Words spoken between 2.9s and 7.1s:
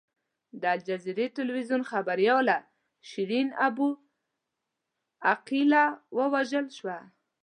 شیرین ابو عقیله ووژل شوه.